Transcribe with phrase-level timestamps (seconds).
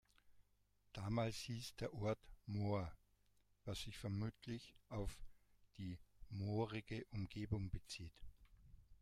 [0.93, 2.17] Damals hieß der Ort
[2.47, 2.91] „Mor“,
[3.65, 5.15] was sich vermutlich auf
[5.77, 8.15] die moorige Umgebung bezieht.